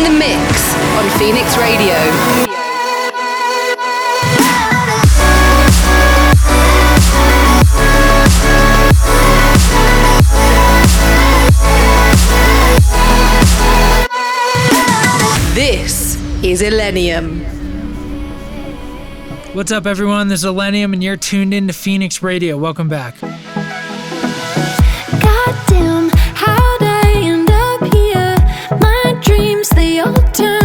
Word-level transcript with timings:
In 0.00 0.04
the 0.04 0.18
mix 0.18 0.74
on 0.96 1.10
Phoenix 1.18 1.58
Radio. 1.58 1.92
This 15.54 16.16
is 16.42 16.62
Illenium. 16.62 17.44
What's 19.54 19.70
up, 19.70 19.84
everyone? 19.84 20.28
This 20.28 20.44
is 20.44 20.46
Illenium, 20.46 20.94
and 20.94 21.04
you're 21.04 21.18
tuned 21.18 21.52
in 21.52 21.66
to 21.66 21.74
Phoenix 21.74 22.22
Radio. 22.22 22.56
Welcome 22.56 22.88
back. 22.88 23.16
Connected 29.90 30.44
with 30.44 30.59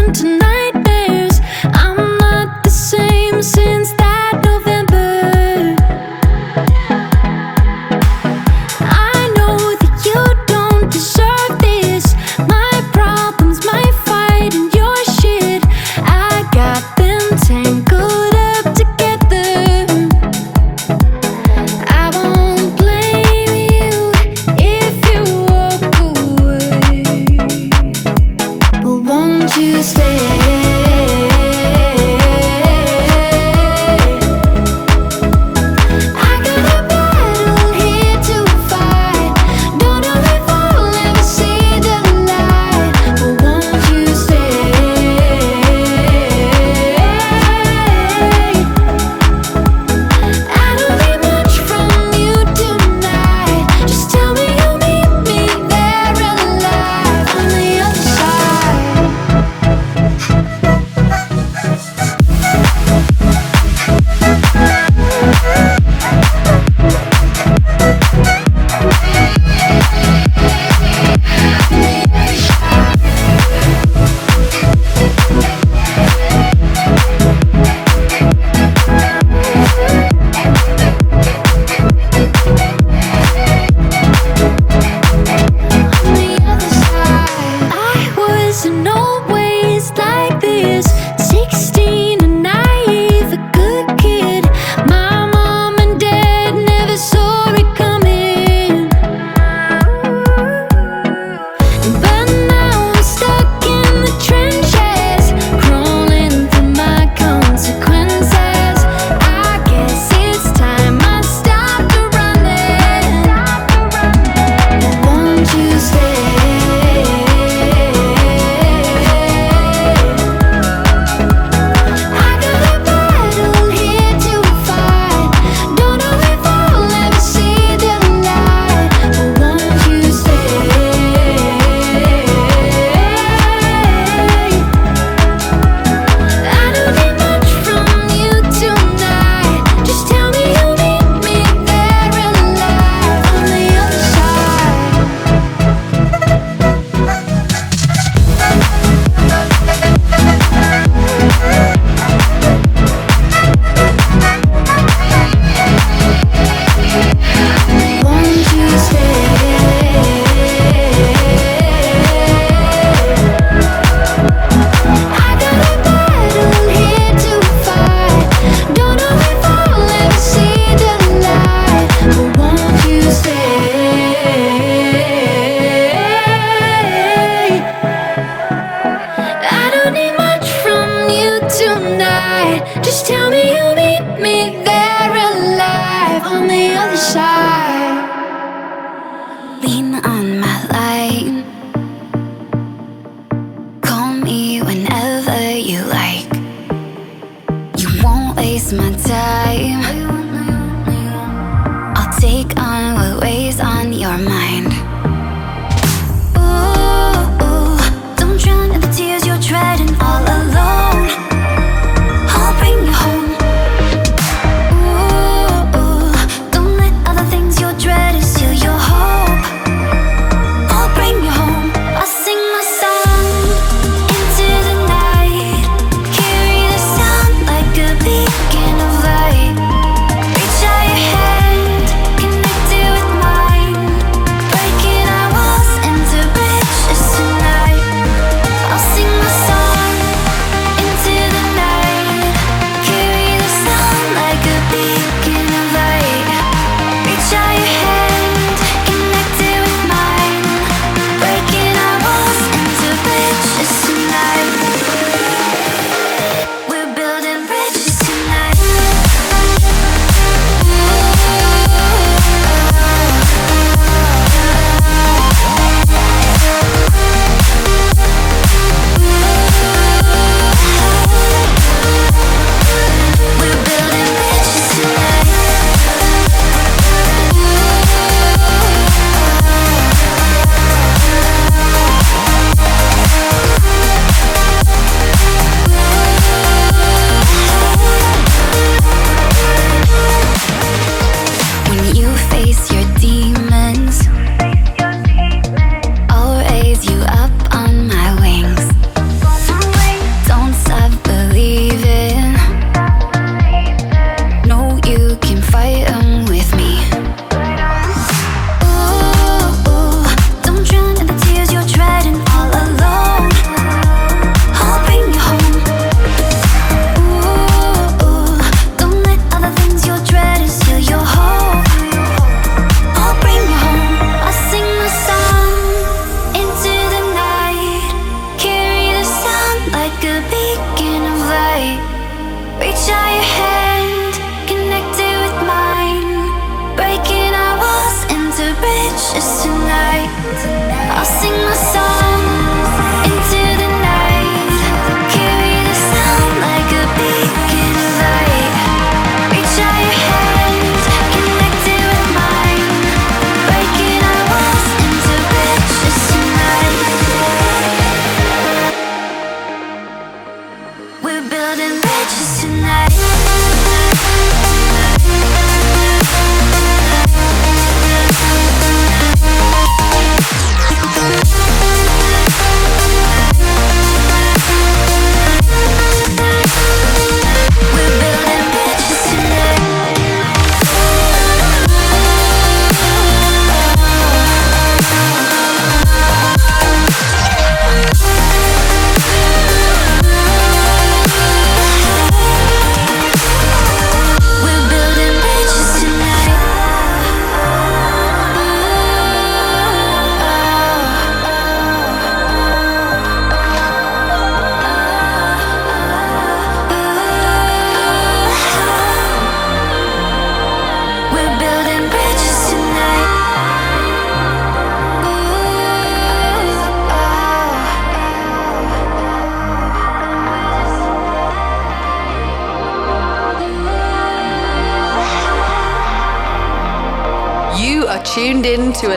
to 428.88 428.92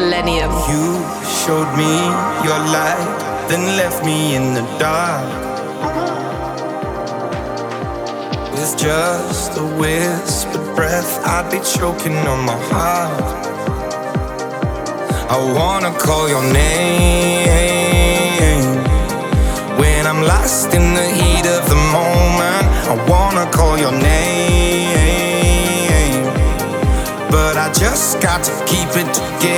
You 0.68 1.00
showed 1.24 1.70
me 1.76 1.92
your 2.44 2.60
light, 2.76 3.46
then 3.48 3.64
left 3.78 4.04
me 4.04 4.34
in 4.36 4.52
the 4.52 4.60
dark. 4.78 5.24
With 8.52 8.76
just 8.76 9.56
a 9.56 9.64
whispered 9.80 10.74
breath, 10.76 11.24
I'd 11.24 11.50
be 11.50 11.60
choking 11.60 12.16
on 12.32 12.44
my 12.44 12.58
heart. 12.70 13.24
I 15.30 15.36
wanna 15.56 15.92
call 15.98 16.28
your 16.28 16.42
name 16.52 17.48
when 19.78 20.06
I'm 20.06 20.22
lost 20.22 20.74
in 20.74 20.92
the 20.92 21.08
heat 21.18 21.46
of 21.46 21.66
the 21.68 21.76
moment. 21.96 22.66
I 22.92 22.94
wanna 23.08 23.46
call 23.50 23.78
your 23.78 23.92
name, 23.92 24.94
but 27.30 27.56
I 27.56 27.72
just 27.72 28.20
got 28.20 28.44
to 28.44 28.52
keep 28.66 28.88
it 29.02 29.14
together. 29.14 29.57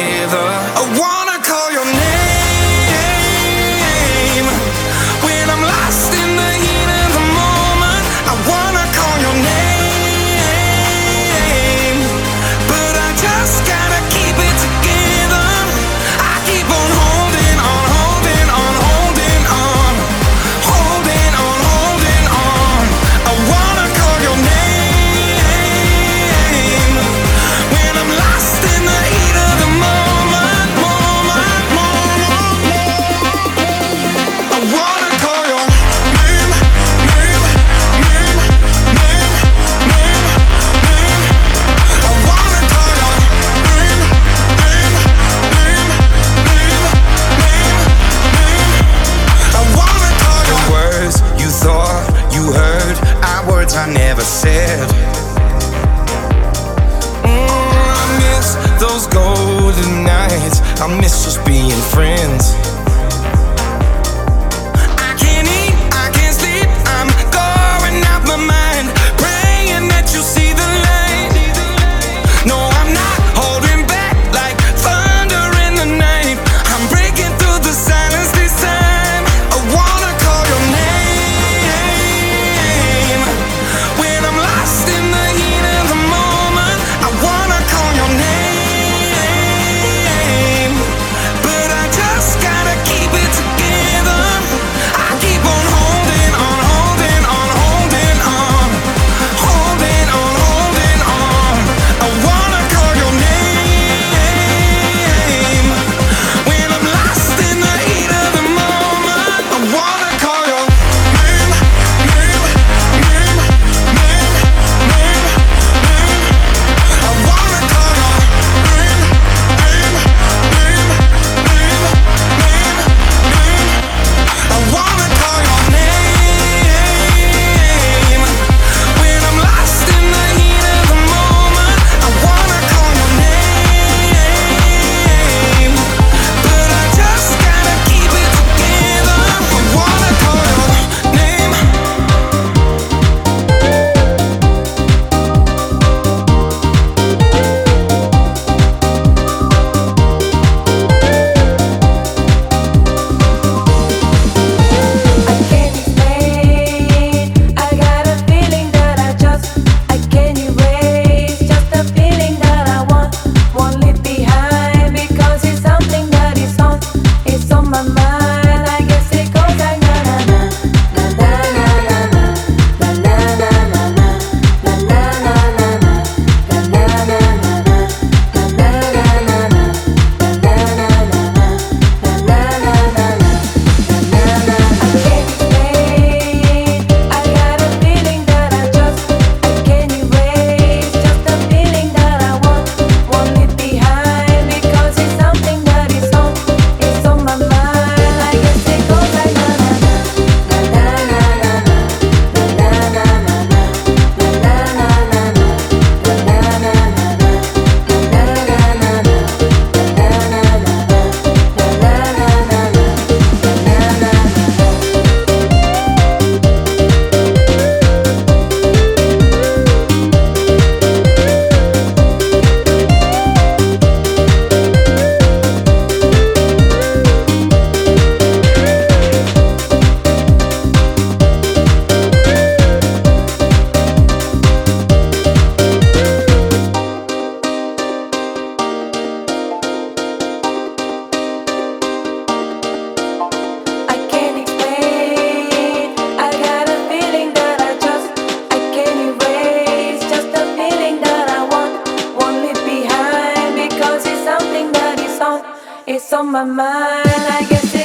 It's 255.93 256.13
on 256.13 256.31
my 256.31 256.45
mind, 256.45 257.09
I 257.09 257.45
guess 257.51 257.80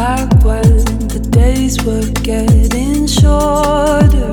back 0.00 0.32
when 0.42 0.78
the 1.12 1.20
days 1.30 1.76
were 1.84 2.08
getting 2.22 3.06
shorter. 3.06 4.30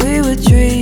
We 0.00 0.22
were 0.22 0.40
dreaming. 0.48 0.79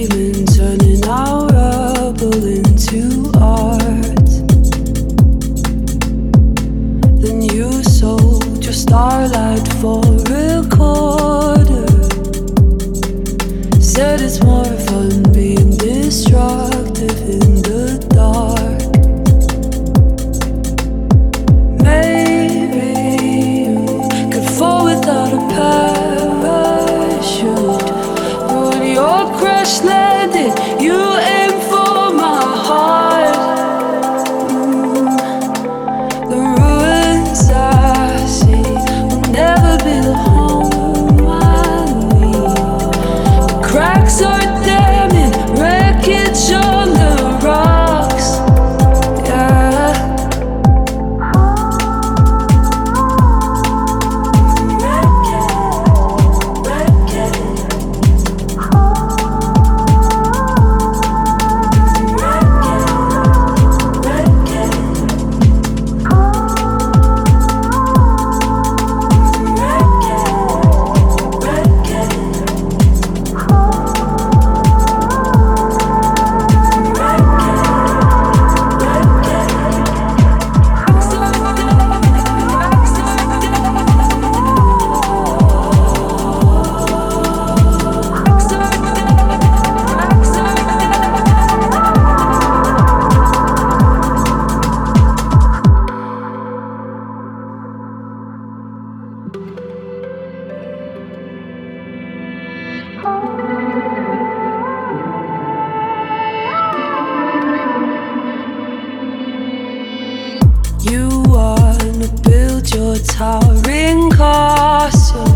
towering 113.18 114.10
castle. 114.12 115.26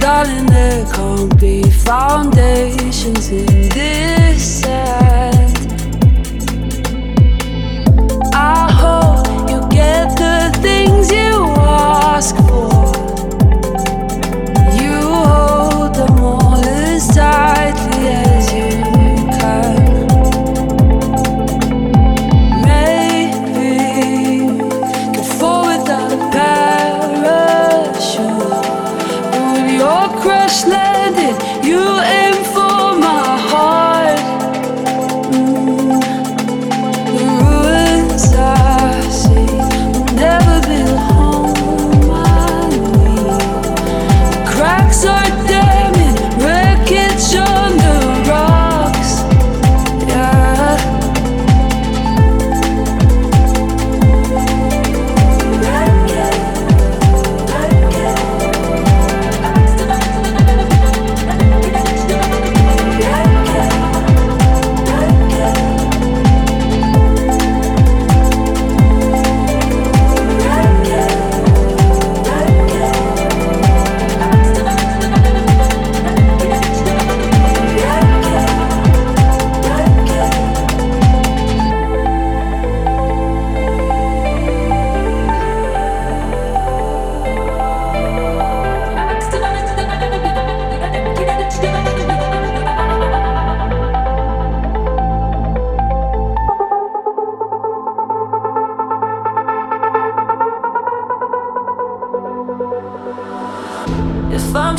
Darling, 0.00 0.46
there 0.46 0.84
can't 0.92 1.40
be 1.40 1.62
foundations 1.70 3.30
in 3.30 3.68
this. 3.68 4.64
Air. 4.64 5.05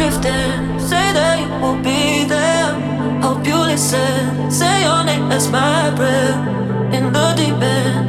drifting. 0.10 0.80
Say 0.80 1.12
that 1.13 1.39
you 1.39 1.50
will 1.62 1.82
be 1.84 2.24
there. 2.24 2.72
Hope 3.22 3.46
you 3.46 3.58
listen. 3.58 4.50
Say 4.50 4.84
your 4.84 5.04
name 5.04 5.32
as 5.32 5.50
my 5.50 5.91
prayer 5.96 6.34
in 6.93 7.12
the 7.12 7.34
deep 7.36 7.62
end. 7.62 8.07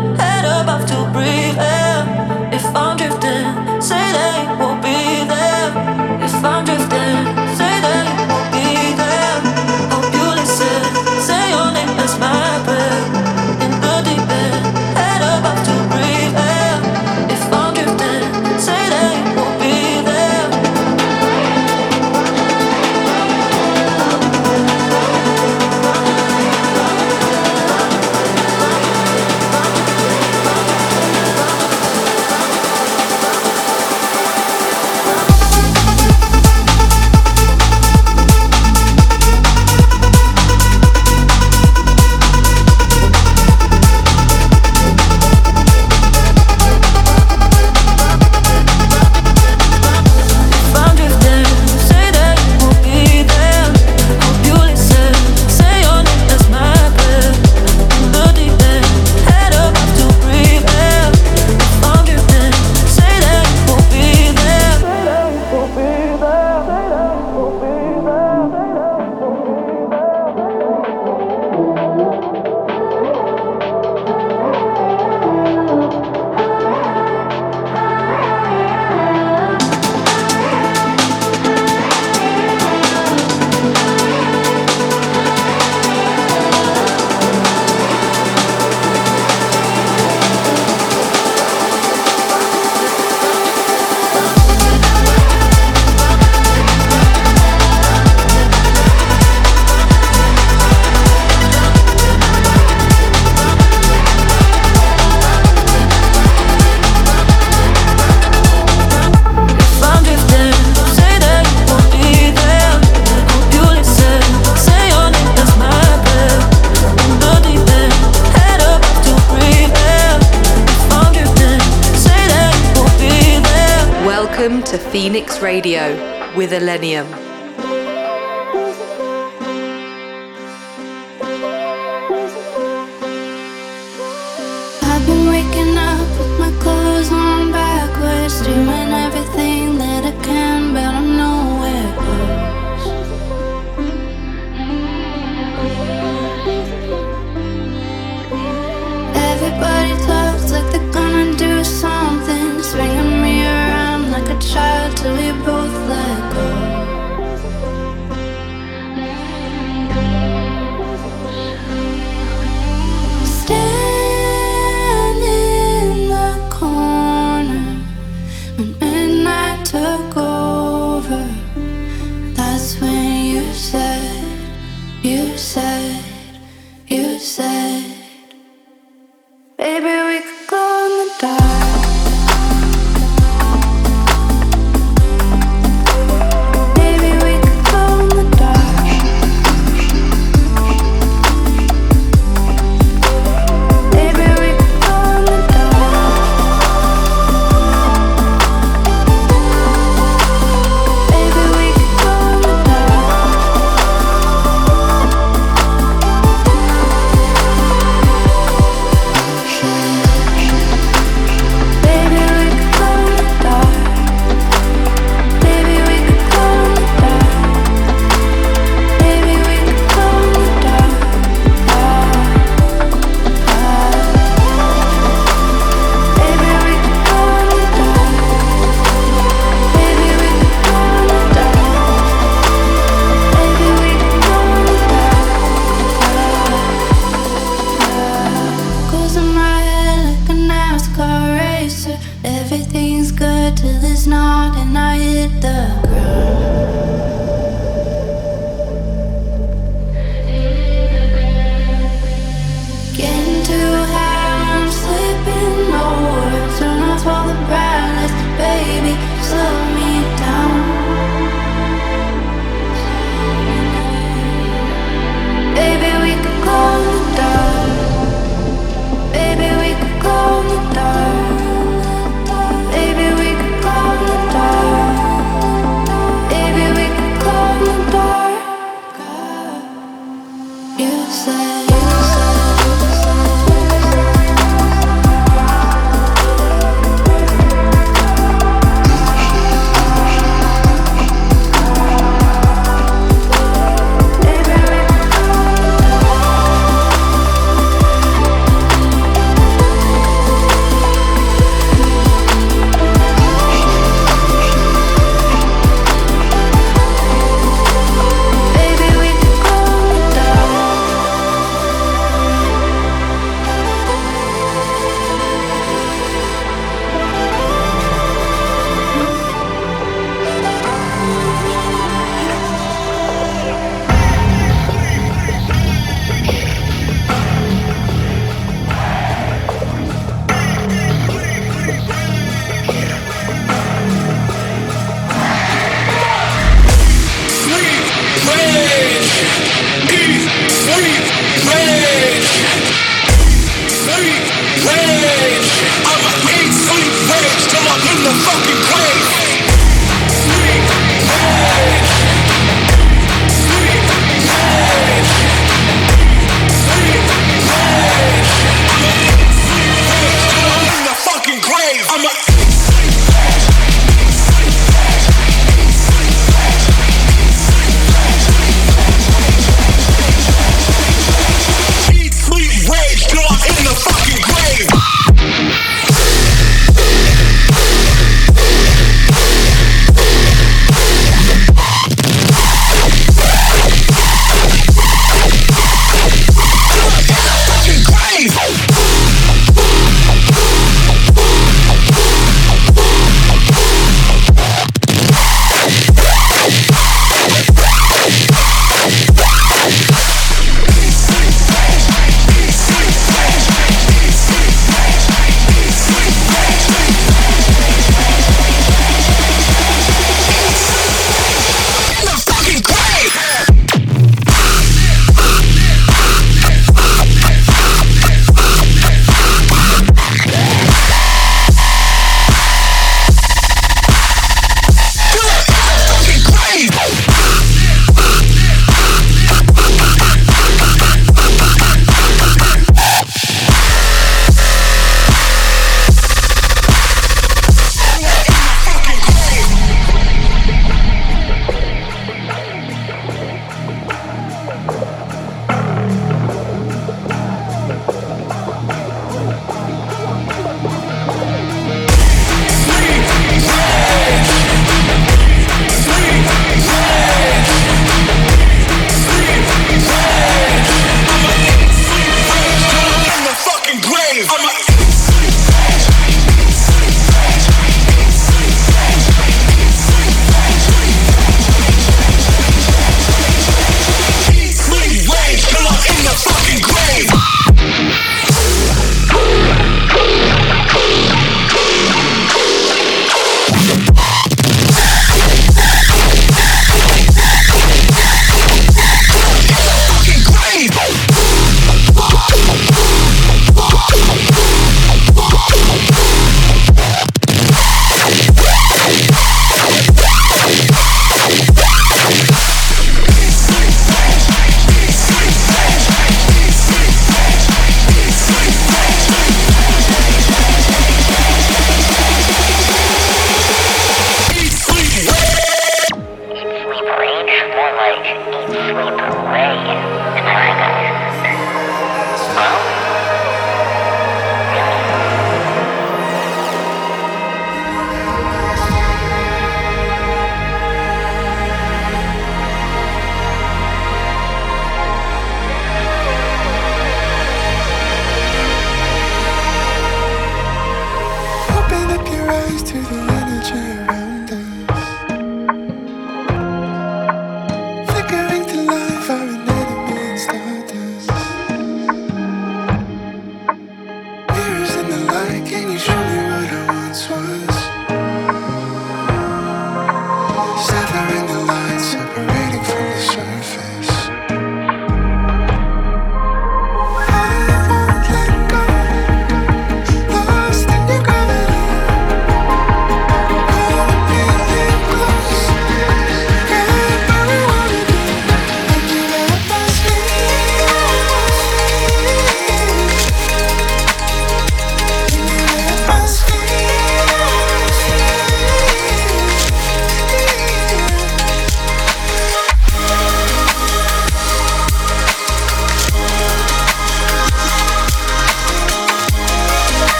Radio 125.48 125.96
with 126.36 126.52
Illenium. 126.52 127.27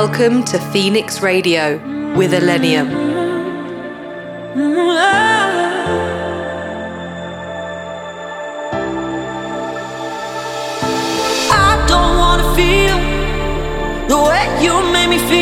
Welcome 0.00 0.44
to 0.44 0.60
Phoenix 0.70 1.22
Radio 1.22 1.76
with 2.16 2.32
Illenium. 2.32 2.88
I 11.50 11.84
don't 11.88 12.16
wanna 12.16 12.46
feel 12.54 12.96
the 14.06 14.18
way 14.28 14.44
you 14.62 14.72
made 14.92 15.08
me 15.08 15.18
feel. 15.28 15.37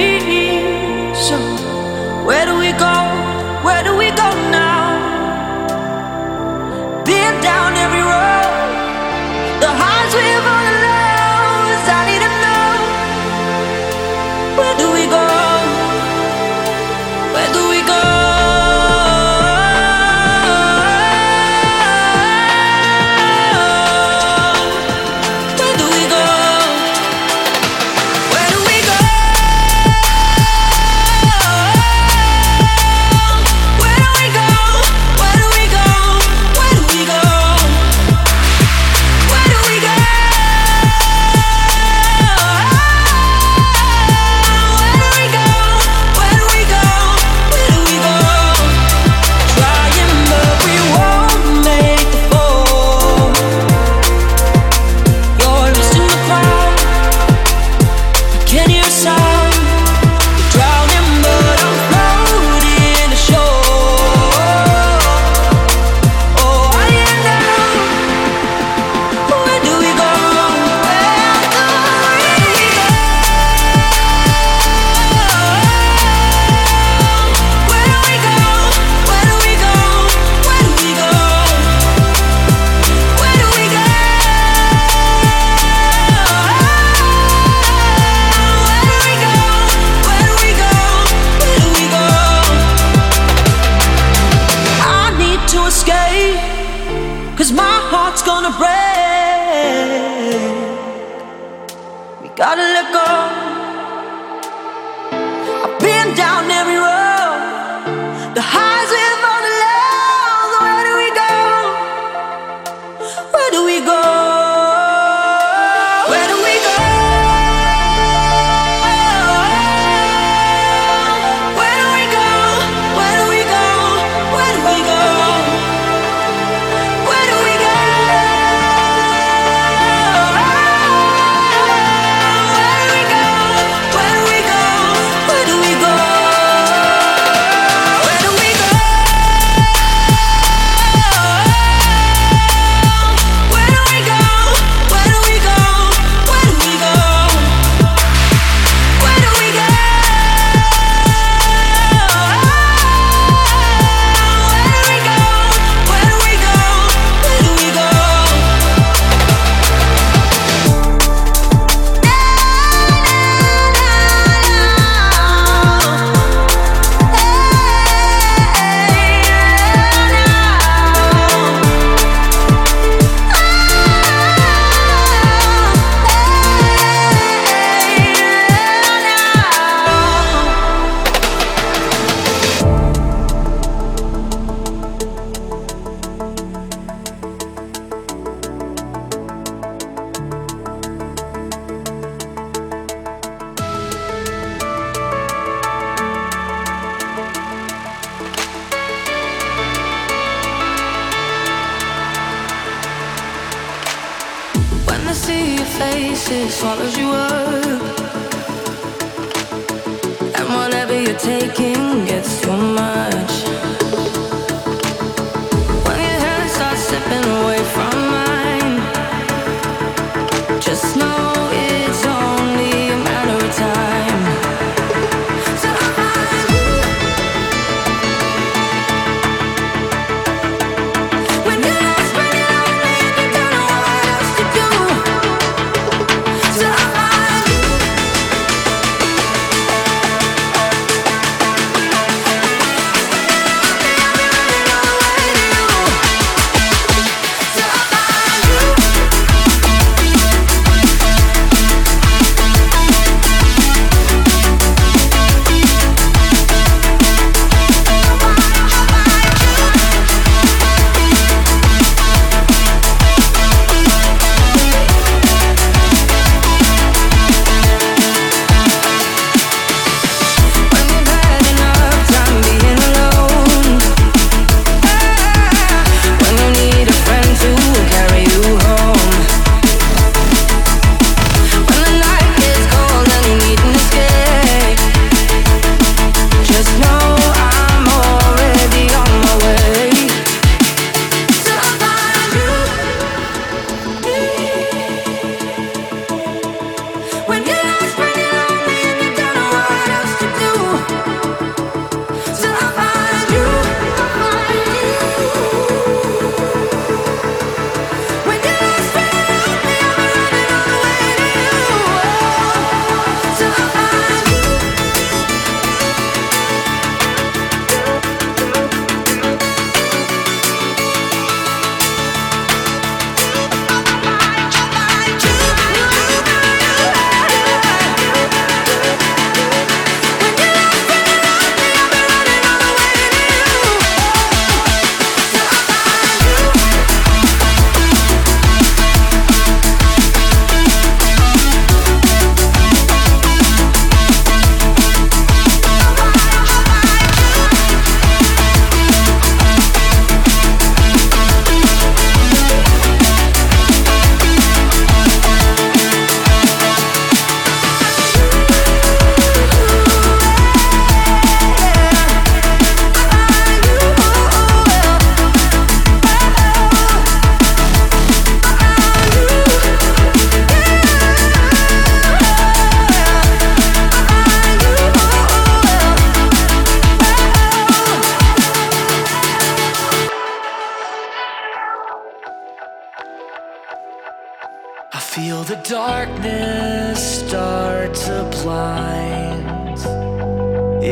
minds. 388.67 389.83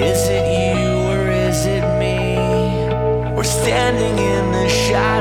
Is 0.09 0.21
it 0.39 0.45
you 0.59 0.87
or 1.13 1.23
is 1.49 1.61
it 1.77 1.85
me? 2.03 2.19
We're 3.35 3.53
standing 3.63 4.17
in 4.33 4.45
the 4.59 4.69
shadows. 4.69 5.14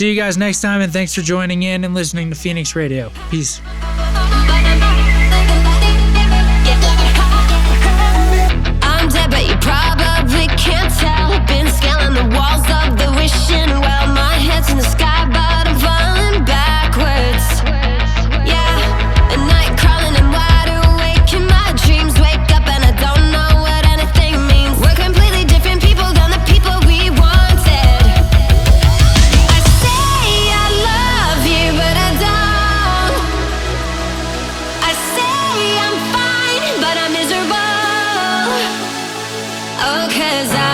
See 0.00 0.08
you 0.08 0.16
guys 0.16 0.38
next 0.38 0.62
time, 0.62 0.80
and 0.80 0.90
thanks 0.90 1.14
for 1.14 1.20
joining 1.20 1.62
in 1.62 1.84
and 1.84 1.92
listening 1.92 2.30
to 2.30 2.34
Phoenix 2.34 2.74
Radio. 2.74 3.12
Peace. 3.30 3.60
Oh, 39.82 40.06
cause 40.10 40.52
I 40.52 40.69